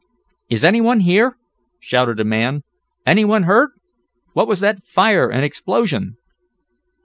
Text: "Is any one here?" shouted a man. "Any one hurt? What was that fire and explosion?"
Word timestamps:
"Is 0.49 0.63
any 0.63 0.81
one 0.81 1.01
here?" 1.01 1.37
shouted 1.79 2.19
a 2.19 2.23
man. 2.23 2.63
"Any 3.05 3.23
one 3.23 3.43
hurt? 3.43 3.69
What 4.33 4.47
was 4.47 4.59
that 4.61 4.83
fire 4.83 5.29
and 5.29 5.43
explosion?" 5.45 6.17